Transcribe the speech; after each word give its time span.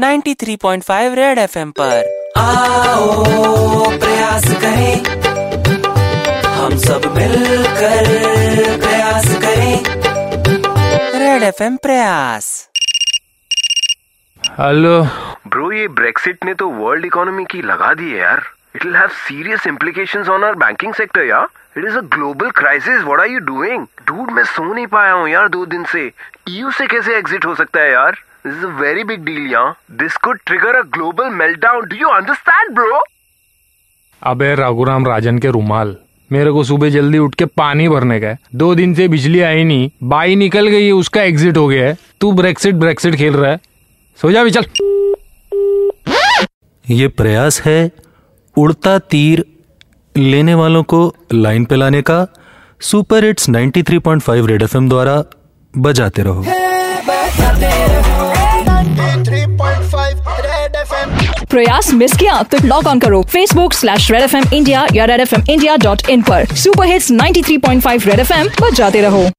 93.5 0.00 1.14
red 1.14 1.38
FM 1.38 1.70
पर। 1.80 2.04
आओ 2.38 3.24
प्रयास 3.98 4.44
करें। 4.62 5.02
हम 6.44 6.76
सब 6.76 7.02
मिलकर 7.16 8.06
प्रयास 8.78 9.26
करें। 9.42 9.82
Red 11.18 11.42
FM 11.42 11.76
Prayas. 11.76 12.48
Hello. 14.60 15.02
Bro 15.46 15.70
ये 15.72 15.88
ब्रेक्सिट 15.98 16.44
ने 16.44 16.54
तो 16.54 16.68
वर्ल्ड 16.68 17.04
इकोनॉमी 17.04 17.44
की 17.44 17.62
लगा 17.62 17.92
दी 17.94 18.10
है 18.10 18.18
यार। 18.18 18.42
It 18.76 18.84
will 18.84 18.96
have 18.96 19.08
serious 19.28 19.66
implications 19.66 20.28
on 20.28 20.44
our 20.44 20.54
banking 20.64 20.94
sector 20.94 21.24
यार। 21.24 21.46
It 21.78 21.84
is 21.84 21.96
a 21.96 22.02
global 22.16 22.50
crisis 22.50 23.02
what 23.02 23.20
are 23.20 23.26
you 23.26 23.38
doing 23.52 23.86
dude 24.06 24.30
मैं 24.30 24.44
सो 24.44 24.72
नहीं 24.72 24.86
पाया 24.86 25.12
हूँ 25.12 25.28
यार 25.28 25.48
दो 25.48 25.66
दिन 25.66 25.84
से। 25.92 26.10
ईयू 26.48 26.70
से 26.70 26.86
कैसे 26.86 27.16
एग्जिट 27.18 27.44
हो 27.46 27.54
सकता 27.54 27.80
है 27.80 27.92
यार? 27.92 28.18
This 28.46 28.56
is 28.56 28.64
a 28.64 28.68
very 28.68 29.04
big 29.04 29.24
deal 29.24 29.52
यार 29.52 29.74
this 29.90 30.16
could 30.16 30.38
trigger 30.46 30.76
a 30.76 30.82
global 30.82 31.24
meltdown 31.24 31.88
do 31.88 31.96
you 31.96 32.08
understand 32.08 32.74
bro 32.74 33.02
अबे 34.22 34.54
रघुराम 34.54 35.06
राजन 35.06 35.38
के 35.38 35.48
रुमाल। 35.48 35.96
मेरे 36.32 36.50
को 36.50 36.64
सुबह 36.64 36.90
जल्दी 36.90 37.18
उठ 37.18 37.34
के 37.34 37.44
पानी 37.44 37.88
भरने 37.88 38.20
का 38.20 38.26
है। 38.26 38.38
दो 38.54 38.74
दिन 38.74 38.94
से 38.94 39.08
बिजली 39.08 39.40
आई 39.40 39.64
नहीं। 39.64 39.90
बाई 40.02 40.36
निकल 40.36 40.66
गई 40.66 40.86
है 40.86 40.92
उसका 40.92 41.22
एग्जिट 41.22 41.56
हो 41.56 41.68
गया 41.68 41.86
है। 41.86 41.96
तू 42.20 42.32
ब्रेक्सिट 42.32 42.74
ब्रेक्सिट 42.74 43.14
खेल 43.14 43.34
रहा 43.34 43.50
है। 43.50 43.56
सो 44.22 44.30
जा 44.32 44.44
भी 44.44 44.50
चल। 44.50 44.64
ये 46.90 47.08
प्रयास 47.08 47.62
है 47.62 47.90
उड़ता 48.56 48.98
तीर 48.98 49.44
लेने 50.16 50.54
वालों 50.54 50.82
को 50.82 51.14
लाइन 51.32 51.64
पे 51.64 51.76
लाने 51.76 52.02
का। 52.02 52.26
सुपर 52.80 53.24
हिट्स 53.24 53.48
93.5 53.50 54.46
रेड 54.46 54.62
एफएम 54.62 54.88
द्वारा 54.88 55.24
बजाते 55.78 56.22
रहो। 56.22 56.44
प्रयास 61.50 61.92
मिस 61.94 62.16
किया 62.16 62.42
तो 62.42 62.58
लॉग 62.66 62.86
ऑन 62.86 62.98
करो 62.98 63.22
Facebook 63.22 63.72
slash 63.72 64.10
Red 64.10 64.22
F 64.22 64.36
M 64.36 64.44
India 64.54 64.86
या 64.94 65.04
Red 65.04 65.20
F 65.20 65.34
M 65.34 65.44
India 65.50 65.76
dot 65.76 66.08
in 66.10 66.22
पर। 66.22 66.46
Super 66.56 66.86
hits 66.86 67.10
93.5 67.12 68.06
Red 68.06 68.20
F 68.20 68.32
M 68.32 68.48
जाते 68.74 69.02
रहो। 69.02 69.30